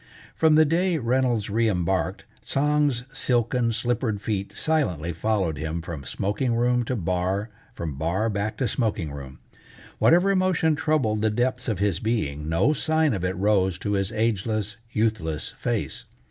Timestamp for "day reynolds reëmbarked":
0.65-2.21